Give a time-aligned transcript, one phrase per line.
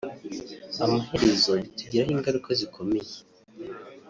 [0.83, 3.11] amaherezo bitugiraho ingaruka zikomeye